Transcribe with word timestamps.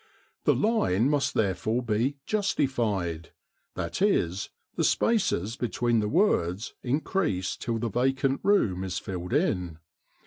The 0.45 0.55
line 0.55 1.11
must 1.11 1.35
therefore 1.35 1.83
be 1.83 2.17
"justified," 2.25 3.33
that 3.75 4.01
is, 4.01 4.49
the 4.75 4.83
spaces 4.83 5.55
between 5.55 5.99
the 5.99 6.09
words 6.09 6.73
increased 6.81 7.61
till 7.61 7.77
the 7.77 7.87
vacant 7.89 8.39
room 8.41 8.83
is 8.83 8.97
filled 8.97 9.31
in. 9.31 9.77